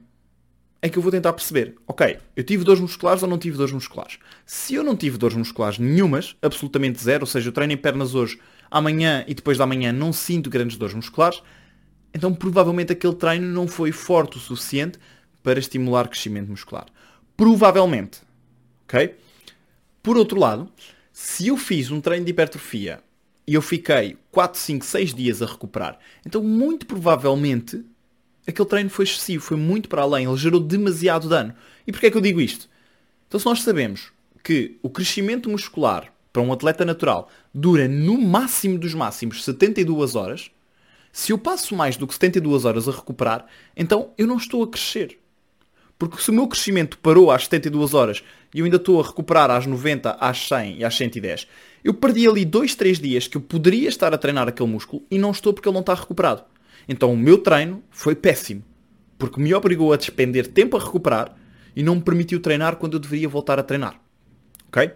é 0.84 0.88
que 0.88 0.98
eu 0.98 1.02
vou 1.02 1.12
tentar 1.12 1.32
perceber, 1.32 1.76
ok, 1.86 2.18
eu 2.34 2.42
tive 2.42 2.64
dores 2.64 2.80
musculares 2.80 3.22
ou 3.22 3.28
não 3.28 3.38
tive 3.38 3.56
dores 3.56 3.72
musculares? 3.72 4.18
Se 4.44 4.74
eu 4.74 4.82
não 4.82 4.96
tive 4.96 5.16
dores 5.16 5.36
musculares 5.36 5.78
nenhumas, 5.78 6.34
absolutamente 6.42 7.00
zero, 7.00 7.22
ou 7.22 7.26
seja, 7.26 7.48
eu 7.48 7.52
treino 7.52 7.72
em 7.72 7.76
pernas 7.76 8.16
hoje, 8.16 8.40
amanhã 8.68 9.24
e 9.28 9.34
depois 9.34 9.56
da 9.56 9.64
manhã 9.64 9.92
não 9.92 10.12
sinto 10.12 10.50
grandes 10.50 10.76
dores 10.76 10.92
musculares, 10.92 11.40
então 12.12 12.34
provavelmente 12.34 12.92
aquele 12.92 13.14
treino 13.14 13.46
não 13.46 13.68
foi 13.68 13.92
forte 13.92 14.38
o 14.38 14.40
suficiente 14.40 14.98
para 15.40 15.60
estimular 15.60 16.08
crescimento 16.08 16.50
muscular. 16.50 16.86
Provavelmente. 17.36 18.20
Ok? 18.84 19.14
Por 20.02 20.16
outro 20.16 20.38
lado, 20.38 20.68
se 21.12 21.46
eu 21.46 21.56
fiz 21.56 21.92
um 21.92 22.00
treino 22.00 22.24
de 22.24 22.32
hipertrofia 22.32 23.00
e 23.46 23.54
eu 23.54 23.62
fiquei 23.62 24.16
4, 24.32 24.58
5, 24.58 24.84
6 24.84 25.14
dias 25.14 25.42
a 25.42 25.46
recuperar, 25.46 25.98
então 26.26 26.42
muito 26.42 26.86
provavelmente 26.86 27.84
aquele 28.46 28.68
treino 28.68 28.90
foi 28.90 29.04
excessivo, 29.04 29.42
foi 29.42 29.56
muito 29.56 29.88
para 29.88 30.02
além, 30.02 30.26
ele 30.26 30.36
gerou 30.36 30.60
demasiado 30.60 31.28
dano. 31.28 31.54
E 31.86 31.92
porquê 31.92 32.06
é 32.06 32.10
que 32.10 32.16
eu 32.16 32.22
digo 32.22 32.40
isto? 32.40 32.68
Então 33.28 33.38
se 33.38 33.46
nós 33.46 33.62
sabemos 33.62 34.12
que 34.42 34.78
o 34.82 34.90
crescimento 34.90 35.48
muscular 35.48 36.12
para 36.32 36.42
um 36.42 36.52
atleta 36.52 36.84
natural 36.84 37.28
dura 37.52 37.86
no 37.86 38.20
máximo 38.20 38.78
dos 38.78 38.94
máximos 38.94 39.44
72 39.44 40.16
horas, 40.16 40.50
se 41.12 41.30
eu 41.30 41.38
passo 41.38 41.76
mais 41.76 41.96
do 41.96 42.06
que 42.06 42.14
72 42.14 42.64
horas 42.64 42.88
a 42.88 42.92
recuperar, 42.92 43.46
então 43.76 44.10
eu 44.16 44.26
não 44.26 44.38
estou 44.38 44.62
a 44.62 44.68
crescer. 44.68 45.18
Porque 45.98 46.20
se 46.20 46.30
o 46.30 46.34
meu 46.34 46.48
crescimento 46.48 46.98
parou 46.98 47.30
às 47.30 47.44
72 47.44 47.94
horas 47.94 48.24
e 48.52 48.58
eu 48.58 48.64
ainda 48.64 48.78
estou 48.78 49.00
a 49.00 49.06
recuperar 49.06 49.50
às 49.50 49.66
90, 49.66 50.16
às 50.18 50.48
100 50.48 50.78
e 50.78 50.84
às 50.84 50.96
110, 50.96 51.46
eu 51.84 51.94
perdi 51.94 52.26
ali 52.26 52.44
2, 52.44 52.74
3 52.74 52.98
dias 52.98 53.28
que 53.28 53.36
eu 53.36 53.40
poderia 53.40 53.88
estar 53.88 54.12
a 54.12 54.18
treinar 54.18 54.48
aquele 54.48 54.68
músculo 54.68 55.02
e 55.10 55.18
não 55.18 55.30
estou 55.30 55.52
porque 55.52 55.68
ele 55.68 55.74
não 55.74 55.80
está 55.80 55.94
recuperado. 55.94 56.42
Então 56.88 57.12
o 57.12 57.16
meu 57.16 57.38
treino 57.38 57.82
foi 57.90 58.14
péssimo, 58.14 58.62
porque 59.18 59.40
me 59.40 59.54
obrigou 59.54 59.92
a 59.92 59.96
despender 59.96 60.46
tempo 60.46 60.76
a 60.76 60.80
recuperar 60.80 61.34
e 61.74 61.82
não 61.82 61.96
me 61.96 62.02
permitiu 62.02 62.40
treinar 62.40 62.76
quando 62.76 62.94
eu 62.94 63.00
deveria 63.00 63.28
voltar 63.28 63.58
a 63.58 63.62
treinar. 63.62 64.00
Ok? 64.68 64.90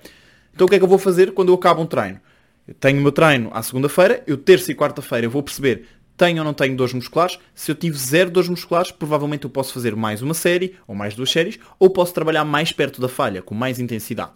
Então 0.55 0.67
o 0.67 0.71
que 0.71 0.77
é 0.77 0.79
que 0.79 0.85
eu 0.85 0.89
vou 0.89 0.99
fazer 0.99 1.33
quando 1.33 1.49
eu 1.51 1.55
acabo 1.55 1.83
um 1.83 1.87
treino? 1.87 2.21
Eu 2.67 2.75
tenho 2.75 2.99
o 2.99 3.03
meu 3.03 3.13
treino 3.13 3.51
à 3.53 3.63
segunda-feira, 3.63 4.23
eu 4.27 4.37
terça 4.37 4.73
e 4.73 4.75
quarta-feira 4.75 5.29
vou 5.29 5.43
perceber 5.43 5.87
tenho 6.17 6.39
ou 6.39 6.45
não 6.45 6.55
tenho 6.55 6.77
dores 6.77 6.95
musculares. 6.95 7.39
Se 7.55 7.71
eu 7.71 7.75
tive 7.75 7.97
zero 7.99 8.31
dores 8.31 8.49
musculares, 8.49 8.91
provavelmente 8.91 9.45
eu 9.45 9.51
posso 9.51 9.75
fazer 9.75 9.95
mais 9.95 10.23
uma 10.23 10.35
série, 10.35 10.75
ou 10.87 10.95
mais 10.95 11.15
duas 11.15 11.31
séries, 11.31 11.59
ou 11.79 11.91
posso 11.91 12.15
trabalhar 12.15 12.45
mais 12.45 12.73
perto 12.73 13.01
da 13.01 13.09
falha, 13.09 13.43
com 13.43 13.55
mais 13.55 13.79
intensidade. 13.79 14.33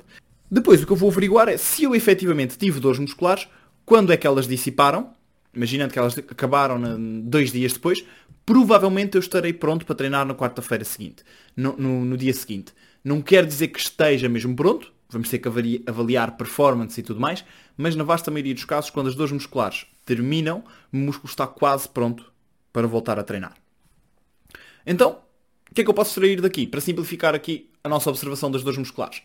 Depois 0.50 0.82
o 0.82 0.86
que 0.86 0.92
eu 0.92 0.96
vou 0.96 1.10
averiguar 1.10 1.48
é 1.48 1.56
se 1.56 1.84
eu 1.84 1.94
efetivamente 1.94 2.58
tive 2.58 2.80
dores 2.80 2.98
musculares, 2.98 3.48
quando 3.86 4.12
é 4.12 4.16
que 4.16 4.26
elas 4.26 4.46
dissiparam, 4.46 5.10
imaginando 5.54 5.92
que 5.92 5.98
elas 5.98 6.16
acabaram 6.16 6.80
dois 7.22 7.52
dias 7.52 7.72
depois, 7.72 8.04
provavelmente 8.46 9.16
eu 9.16 9.20
estarei 9.20 9.52
pronto 9.52 9.84
para 9.84 9.94
treinar 9.94 10.26
na 10.26 10.34
quarta-feira 10.34 10.84
seguinte, 10.84 11.22
no, 11.56 11.76
no, 11.76 12.04
no, 12.04 12.16
dia 12.16 12.32
seguinte. 12.32 12.72
Não 13.02 13.20
quer 13.20 13.44
dizer 13.44 13.68
que 13.68 13.80
esteja 13.80 14.28
mesmo 14.28 14.54
pronto, 14.54 14.92
vamos 15.08 15.28
ter 15.28 15.38
que 15.38 15.48
avaliar 15.86 16.36
performance 16.36 16.98
e 16.98 17.02
tudo 17.02 17.20
mais, 17.20 17.44
mas 17.76 17.96
na 17.96 18.04
vasta 18.04 18.30
maioria 18.30 18.54
dos 18.54 18.64
casos, 18.64 18.90
quando 18.90 19.08
as 19.08 19.14
dores 19.14 19.32
musculares 19.32 19.86
terminam, 20.04 20.64
o 20.92 20.96
músculo 20.96 21.28
está 21.28 21.46
quase 21.46 21.88
pronto 21.88 22.30
para 22.72 22.86
voltar 22.86 23.18
a 23.18 23.22
treinar. 23.22 23.54
Então, 24.86 25.18
o 25.70 25.74
que 25.74 25.80
é 25.80 25.84
que 25.84 25.90
eu 25.90 25.94
posso 25.94 26.10
extrair 26.10 26.40
daqui? 26.40 26.66
Para 26.66 26.80
simplificar 26.80 27.34
aqui 27.34 27.70
a 27.82 27.88
nossa 27.88 28.10
observação 28.10 28.50
das 28.50 28.62
dores 28.62 28.78
musculares. 28.78 29.22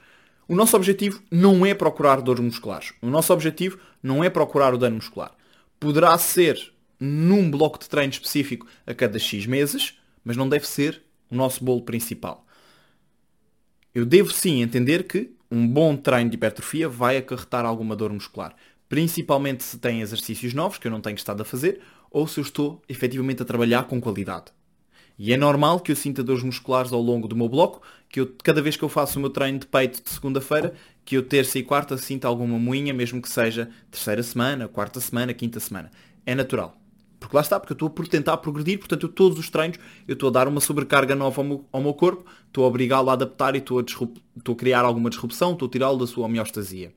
O 0.47 0.55
nosso 0.55 0.75
objetivo 0.75 1.21
não 1.31 1.65
é 1.65 1.73
procurar 1.73 2.21
dores 2.21 2.43
musculares. 2.43 2.93
O 3.01 3.07
nosso 3.07 3.33
objetivo 3.33 3.79
não 4.01 4.23
é 4.23 4.29
procurar 4.29 4.73
o 4.73 4.77
dano 4.77 4.97
muscular 4.97 5.35
poderá 5.79 6.17
ser 6.17 6.73
num 6.99 7.49
bloco 7.49 7.79
de 7.79 7.89
treino 7.89 8.11
específico 8.11 8.67
a 8.85 8.93
cada 8.93 9.19
X 9.19 9.45
meses, 9.45 9.99
mas 10.23 10.37
não 10.37 10.47
deve 10.47 10.67
ser 10.67 11.01
o 11.29 11.35
nosso 11.35 11.63
bolo 11.63 11.81
principal. 11.81 12.45
Eu 13.93 14.05
devo 14.05 14.31
sim 14.31 14.61
entender 14.61 15.03
que 15.03 15.35
um 15.49 15.67
bom 15.67 15.95
treino 15.95 16.29
de 16.29 16.35
hipertrofia 16.35 16.89
vai 16.89 17.17
acarretar 17.17 17.65
alguma 17.65 17.95
dor 17.95 18.11
muscular, 18.11 18.55
principalmente 18.89 19.63
se 19.63 19.77
tem 19.77 20.01
exercícios 20.01 20.53
novos 20.53 20.77
que 20.77 20.87
eu 20.87 20.91
não 20.91 21.01
tenho 21.01 21.15
estado 21.15 21.41
a 21.41 21.45
fazer 21.45 21.81
ou 22.11 22.27
se 22.27 22.39
eu 22.39 22.43
estou 22.43 22.81
efetivamente 22.87 23.41
a 23.41 23.45
trabalhar 23.45 23.83
com 23.83 24.01
qualidade. 24.01 24.45
E 25.17 25.31
é 25.31 25.37
normal 25.37 25.79
que 25.79 25.91
eu 25.91 25.95
sinta 25.95 26.23
dores 26.23 26.43
musculares 26.43 26.91
ao 26.91 27.01
longo 27.01 27.27
do 27.27 27.35
meu 27.35 27.47
bloco, 27.47 27.81
que 28.09 28.19
eu, 28.19 28.33
cada 28.43 28.61
vez 28.61 28.75
que 28.75 28.83
eu 28.83 28.89
faço 28.89 29.17
o 29.17 29.21
meu 29.21 29.29
treino 29.29 29.59
de 29.59 29.65
peito 29.65 30.03
de 30.03 30.09
segunda-feira, 30.09 30.73
que 31.05 31.15
eu 31.15 31.23
terça 31.23 31.57
e 31.57 31.63
quarta 31.63 31.97
sinta 31.97 32.27
alguma 32.27 32.59
moinha, 32.59 32.93
mesmo 32.93 33.21
que 33.21 33.29
seja 33.29 33.69
terceira 33.89 34.21
semana, 34.23 34.67
quarta 34.67 34.99
semana, 34.99 35.33
quinta 35.33 35.59
semana. 35.59 35.89
É 36.25 36.35
natural. 36.35 36.77
Porque 37.19 37.35
lá 37.35 37.41
está, 37.41 37.59
porque 37.59 37.73
eu 37.73 37.75
estou 37.75 37.89
por 37.89 38.07
tentar 38.07 38.37
progredir, 38.37 38.77
portanto 38.77 39.03
eu 39.03 39.09
todos 39.09 39.39
os 39.39 39.49
treinos 39.49 39.79
eu 40.07 40.13
estou 40.13 40.29
a 40.29 40.31
dar 40.31 40.47
uma 40.47 40.61
sobrecarga 40.61 41.15
nova 41.15 41.41
ao 41.41 41.45
meu, 41.45 41.65
ao 41.71 41.81
meu 41.81 41.93
corpo, 41.93 42.25
estou 42.47 42.65
a 42.65 42.67
obrigá-lo 42.67 43.09
a 43.09 43.13
adaptar 43.13 43.55
e 43.55 43.59
estou 43.59 43.79
a, 43.79 43.81
estou 43.81 44.53
a 44.53 44.55
criar 44.55 44.81
alguma 44.81 45.09
disrupção, 45.09 45.53
estou 45.53 45.67
a 45.67 45.71
tirá-lo 45.71 45.97
da 45.97 46.05
sua 46.05 46.25
homeostasia. 46.25 46.93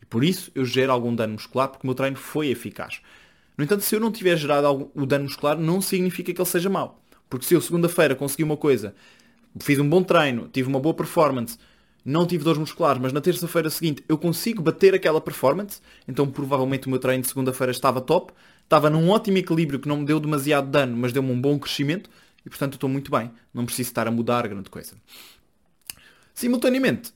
E 0.00 0.06
por 0.06 0.24
isso 0.24 0.50
eu 0.54 0.64
gero 0.64 0.92
algum 0.92 1.14
dano 1.14 1.34
muscular, 1.34 1.68
porque 1.68 1.84
o 1.84 1.88
meu 1.88 1.94
treino 1.94 2.16
foi 2.16 2.48
eficaz. 2.48 3.00
No 3.58 3.64
entanto, 3.64 3.82
se 3.82 3.94
eu 3.94 4.00
não 4.00 4.12
tiver 4.12 4.36
gerado 4.36 4.66
algum, 4.66 4.88
o 4.94 5.04
dano 5.04 5.24
muscular, 5.24 5.58
não 5.58 5.80
significa 5.80 6.32
que 6.32 6.40
ele 6.40 6.48
seja 6.48 6.70
mau. 6.70 7.02
Porque 7.28 7.44
se 7.44 7.54
eu 7.54 7.60
segunda-feira 7.60 8.14
consegui 8.14 8.42
uma 8.42 8.56
coisa, 8.56 8.94
fiz 9.60 9.78
um 9.78 9.88
bom 9.88 10.02
treino, 10.02 10.48
tive 10.52 10.68
uma 10.68 10.80
boa 10.80 10.94
performance, 10.94 11.58
não 12.04 12.26
tive 12.26 12.44
dores 12.44 12.58
musculares, 12.58 13.02
mas 13.02 13.12
na 13.12 13.20
terça-feira 13.20 13.68
seguinte 13.68 14.04
eu 14.08 14.16
consigo 14.16 14.62
bater 14.62 14.94
aquela 14.94 15.20
performance, 15.20 15.80
então 16.06 16.26
provavelmente 16.30 16.86
o 16.86 16.90
meu 16.90 17.00
treino 17.00 17.22
de 17.22 17.28
segunda-feira 17.28 17.72
estava 17.72 18.00
top, 18.00 18.32
estava 18.62 18.88
num 18.88 19.10
ótimo 19.10 19.38
equilíbrio 19.38 19.80
que 19.80 19.88
não 19.88 19.98
me 19.98 20.04
deu 20.04 20.20
demasiado 20.20 20.70
dano, 20.70 20.96
mas 20.96 21.12
deu-me 21.12 21.32
um 21.32 21.40
bom 21.40 21.58
crescimento 21.58 22.08
e 22.44 22.48
portanto 22.48 22.74
estou 22.74 22.88
muito 22.88 23.10
bem, 23.10 23.30
não 23.52 23.66
preciso 23.66 23.90
estar 23.90 24.06
a 24.06 24.10
mudar 24.10 24.46
grande 24.46 24.70
coisa. 24.70 24.94
Simultaneamente, 26.32 27.12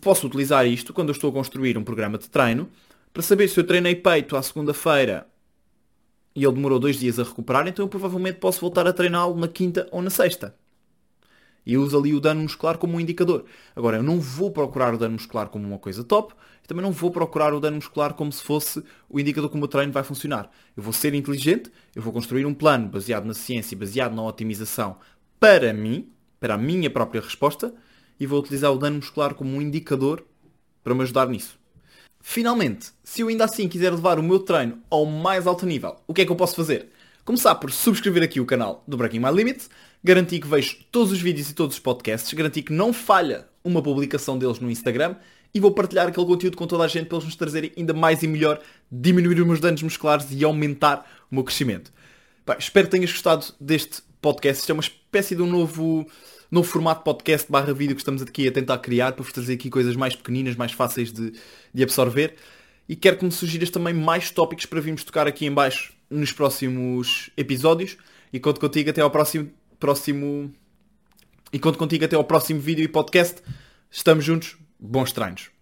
posso 0.00 0.26
utilizar 0.26 0.64
isto 0.66 0.92
quando 0.92 1.08
eu 1.08 1.12
estou 1.12 1.30
a 1.30 1.32
construir 1.32 1.76
um 1.76 1.82
programa 1.82 2.16
de 2.16 2.28
treino 2.28 2.68
para 3.12 3.22
saber 3.22 3.48
se 3.48 3.58
eu 3.58 3.66
treinei 3.66 3.96
peito 3.96 4.36
à 4.36 4.42
segunda-feira 4.42 5.26
e 6.34 6.44
ele 6.44 6.54
demorou 6.54 6.78
dois 6.78 6.96
dias 6.96 7.18
a 7.18 7.22
recuperar, 7.22 7.66
então 7.66 7.84
eu 7.84 7.88
provavelmente 7.88 8.38
posso 8.38 8.60
voltar 8.60 8.86
a 8.86 8.92
treiná-lo 8.92 9.36
na 9.36 9.48
quinta 9.48 9.88
ou 9.90 10.00
na 10.00 10.10
sexta. 10.10 10.54
E 11.66 11.76
uso 11.76 11.98
ali 11.98 12.14
o 12.14 12.20
dano 12.20 12.42
muscular 12.42 12.78
como 12.78 12.96
um 12.96 13.00
indicador. 13.00 13.44
Agora, 13.76 13.98
eu 13.98 14.02
não 14.02 14.18
vou 14.18 14.50
procurar 14.50 14.94
o 14.94 14.98
dano 14.98 15.14
muscular 15.14 15.48
como 15.48 15.66
uma 15.66 15.78
coisa 15.78 16.02
top, 16.02 16.34
e 16.64 16.66
também 16.66 16.82
não 16.82 16.92
vou 16.92 17.10
procurar 17.10 17.52
o 17.52 17.60
dano 17.60 17.76
muscular 17.76 18.14
como 18.14 18.32
se 18.32 18.42
fosse 18.42 18.82
o 19.08 19.20
indicador 19.20 19.50
como 19.50 19.64
o 19.64 19.68
treino 19.68 19.92
vai 19.92 20.02
funcionar. 20.02 20.50
Eu 20.76 20.82
vou 20.82 20.92
ser 20.92 21.14
inteligente, 21.14 21.70
eu 21.94 22.02
vou 22.02 22.12
construir 22.12 22.46
um 22.46 22.54
plano 22.54 22.88
baseado 22.88 23.24
na 23.24 23.34
ciência, 23.34 23.76
baseado 23.76 24.14
na 24.14 24.22
otimização 24.22 24.96
para 25.38 25.72
mim, 25.72 26.08
para 26.38 26.54
a 26.54 26.58
minha 26.58 26.88
própria 26.88 27.20
resposta, 27.20 27.74
e 28.18 28.26
vou 28.26 28.40
utilizar 28.40 28.72
o 28.72 28.78
dano 28.78 28.96
muscular 28.96 29.34
como 29.34 29.50
um 29.50 29.60
indicador 29.60 30.24
para 30.82 30.94
me 30.94 31.02
ajudar 31.02 31.28
nisso. 31.28 31.59
Finalmente, 32.20 32.88
se 33.02 33.22
eu 33.22 33.28
ainda 33.28 33.44
assim 33.44 33.68
quiser 33.68 33.90
levar 33.90 34.18
o 34.18 34.22
meu 34.22 34.38
treino 34.40 34.78
ao 34.90 35.06
mais 35.06 35.46
alto 35.46 35.64
nível, 35.64 35.96
o 36.06 36.14
que 36.14 36.22
é 36.22 36.26
que 36.26 36.30
eu 36.30 36.36
posso 36.36 36.54
fazer? 36.54 36.88
Começar 37.24 37.54
por 37.54 37.72
subscrever 37.72 38.22
aqui 38.22 38.40
o 38.40 38.46
canal 38.46 38.84
do 38.86 38.96
Breaking 38.96 39.20
My 39.20 39.30
Limits, 39.30 39.70
garantir 40.02 40.40
que 40.40 40.46
vejo 40.46 40.76
todos 40.90 41.12
os 41.12 41.20
vídeos 41.20 41.50
e 41.50 41.54
todos 41.54 41.76
os 41.76 41.80
podcasts, 41.80 42.32
garantir 42.32 42.62
que 42.62 42.72
não 42.72 42.92
falha 42.92 43.46
uma 43.64 43.82
publicação 43.82 44.38
deles 44.38 44.58
no 44.58 44.70
Instagram 44.70 45.16
e 45.54 45.60
vou 45.60 45.72
partilhar 45.72 46.08
aquele 46.08 46.26
conteúdo 46.26 46.56
com 46.56 46.66
toda 46.66 46.84
a 46.84 46.88
gente 46.88 47.06
para 47.06 47.16
eles 47.16 47.26
nos 47.26 47.36
trazerem 47.36 47.72
ainda 47.76 47.92
mais 47.92 48.22
e 48.22 48.28
melhor, 48.28 48.60
diminuir 48.90 49.40
os 49.40 49.46
meus 49.46 49.60
danos 49.60 49.82
musculares 49.82 50.26
e 50.30 50.44
aumentar 50.44 51.06
o 51.30 51.34
meu 51.34 51.44
crescimento. 51.44 51.92
Bem, 52.46 52.56
espero 52.58 52.86
que 52.86 52.92
tenhas 52.92 53.10
gostado 53.10 53.46
deste 53.60 54.02
podcast. 54.20 54.60
Isto 54.60 54.70
é 54.70 54.72
uma 54.74 54.82
espécie 54.82 55.34
de 55.34 55.42
um 55.42 55.46
novo 55.46 56.06
novo 56.50 56.68
formato 56.68 57.04
podcast 57.04 57.50
barra 57.50 57.72
vídeo 57.72 57.94
que 57.94 58.00
estamos 58.00 58.20
aqui 58.22 58.48
a 58.48 58.52
tentar 58.52 58.78
criar 58.78 59.12
para 59.12 59.22
vos 59.22 59.32
trazer 59.32 59.54
aqui 59.54 59.70
coisas 59.70 59.94
mais 59.94 60.16
pequeninas, 60.16 60.56
mais 60.56 60.72
fáceis 60.72 61.12
de, 61.12 61.32
de 61.72 61.82
absorver. 61.82 62.34
E 62.88 62.96
quero 62.96 63.18
que 63.18 63.24
me 63.24 63.30
sugiras 63.30 63.70
também 63.70 63.94
mais 63.94 64.30
tópicos 64.30 64.66
para 64.66 64.80
virmos 64.80 65.04
tocar 65.04 65.28
aqui 65.28 65.46
em 65.46 65.52
baixo 65.52 65.92
nos 66.10 66.32
próximos 66.32 67.30
episódios. 67.36 67.96
E 68.32 68.40
conto 68.40 68.60
contigo 68.60 68.90
até 68.90 69.00
ao 69.00 69.10
próximo, 69.10 69.50
próximo... 69.78 70.52
E 71.52 71.58
conto 71.58 71.78
contigo 71.78 72.04
até 72.04 72.16
ao 72.16 72.24
próximo 72.24 72.60
vídeo 72.60 72.84
e 72.84 72.88
podcast. 72.88 73.42
Estamos 73.90 74.24
juntos. 74.24 74.56
Bons 74.78 75.12
treinos. 75.12 75.59